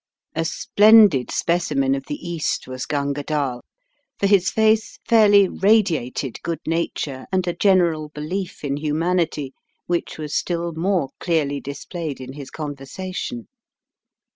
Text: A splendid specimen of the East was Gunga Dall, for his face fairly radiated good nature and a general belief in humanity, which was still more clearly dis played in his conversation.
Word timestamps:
A 0.33 0.45
splendid 0.45 1.29
specimen 1.29 1.93
of 1.93 2.05
the 2.07 2.15
East 2.15 2.67
was 2.67 2.87
Gunga 2.87 3.21
Dall, 3.21 3.61
for 4.17 4.25
his 4.25 4.49
face 4.49 4.97
fairly 5.05 5.47
radiated 5.47 6.41
good 6.41 6.57
nature 6.65 7.27
and 7.31 7.45
a 7.47 7.53
general 7.53 8.09
belief 8.09 8.63
in 8.63 8.77
humanity, 8.77 9.53
which 9.85 10.17
was 10.17 10.33
still 10.33 10.73
more 10.73 11.09
clearly 11.19 11.59
dis 11.59 11.85
played 11.85 12.19
in 12.19 12.33
his 12.33 12.49
conversation. 12.49 13.47